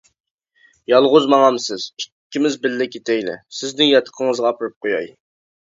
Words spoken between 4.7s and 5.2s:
قوياي.